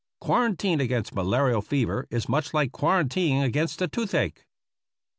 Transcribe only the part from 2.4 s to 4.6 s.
like quarantining against the toothache.